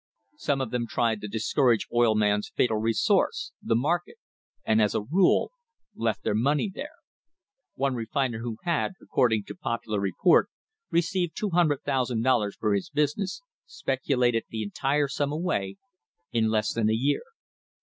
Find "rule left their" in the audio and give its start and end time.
5.03-6.33